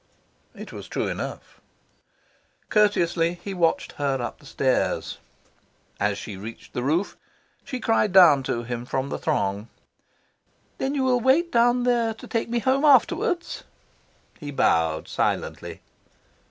[0.55, 1.61] It was true enough.
[2.71, 5.19] Courteously he watched her up the stairs.
[5.99, 7.15] As she reached the roof,
[7.63, 9.67] she cried down to him from the throng,
[10.79, 13.63] "Then you will wait down there to take me home afterwards?"
[14.39, 15.81] He bowed silently.